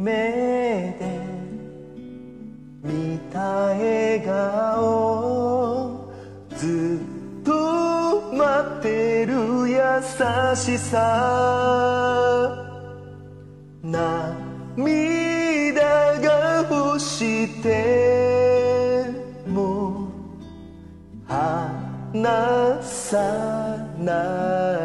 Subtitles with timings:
[0.00, 1.20] 目で
[2.82, 6.10] 見た笑顔
[6.56, 6.98] ず
[7.42, 9.76] っと待ってる優
[10.56, 12.56] しさ。
[13.82, 14.62] 涙
[16.20, 19.04] が欲して
[19.46, 20.08] も
[21.28, 24.79] 離さない。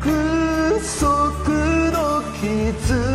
[0.00, 1.50] 空足
[1.92, 3.07] の傷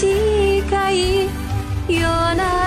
[0.00, 1.28] 近い
[1.86, 2.59] 夜中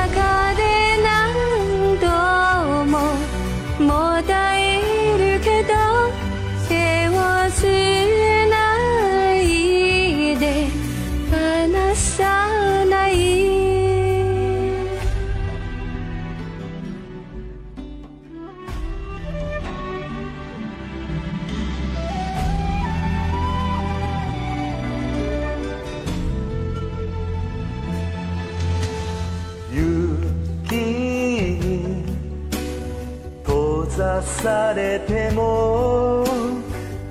[34.21, 36.23] されても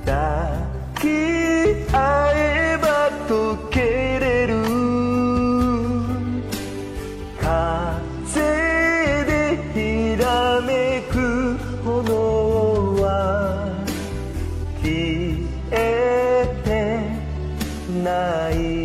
[0.05, 0.51] 抱
[1.01, 1.07] き
[1.93, 3.81] 合えば溶け
[4.21, 4.63] れる。
[7.41, 8.41] 風
[9.25, 13.05] でひらめく炎は
[14.83, 14.91] 消
[15.71, 16.71] えて
[18.03, 18.82] ない。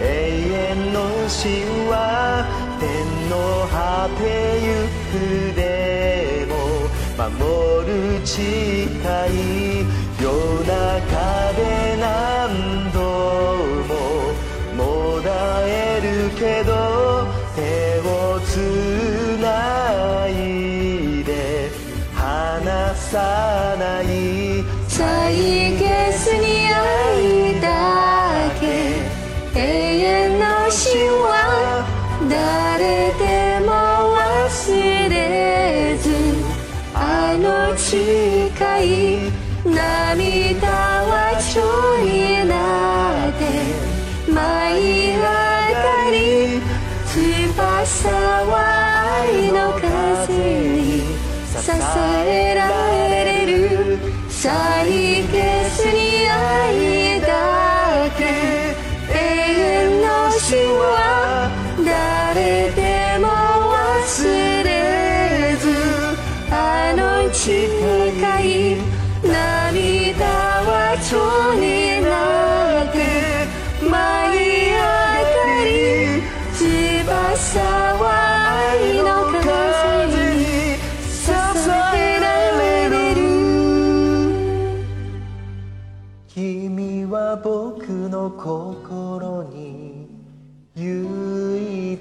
[0.00, 1.44] 永遠の神
[1.88, 1.94] 話
[2.80, 2.84] 天
[3.30, 3.32] の
[3.70, 4.22] 果て
[4.62, 4.68] ゆ
[5.10, 6.52] くでも
[7.16, 9.86] 守る誓い
[10.20, 10.26] 夜
[10.66, 11.60] 中で
[12.00, 12.98] 何度
[13.88, 13.92] も
[14.76, 15.28] もだ
[15.66, 16.72] えるけど
[17.54, 18.56] 手をつ
[19.40, 19.46] な
[20.28, 20.30] い
[21.24, 21.70] で
[22.14, 24.33] 離さない
[37.84, 39.30] 誓い
[39.62, 40.68] 涙
[41.04, 41.62] はちょ
[42.00, 42.08] い
[42.48, 44.32] なって舞
[44.80, 45.28] い上が
[46.10, 46.16] り
[47.04, 48.08] 翼
[48.46, 48.54] は
[49.20, 51.04] 愛の風に
[51.46, 51.60] 支
[52.26, 52.64] えら
[53.08, 53.98] れる
[54.30, 57.28] 再決に愛だ
[58.16, 58.24] け
[59.12, 60.06] 永遠の
[60.40, 61.03] 神話
[71.04, 72.96] 蝶になって
[73.82, 74.38] 舞い
[74.72, 75.68] 上がり
[76.54, 77.60] 翼
[78.00, 78.04] は
[78.72, 79.06] 愛の
[79.42, 79.44] 風
[80.34, 80.40] に
[80.98, 81.12] 支
[81.94, 82.24] えら
[82.58, 82.92] れる。
[86.26, 90.08] 君は僕の心に
[90.74, 92.00] 唯一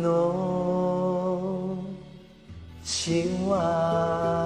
[0.00, 1.76] の
[2.84, 4.43] 神話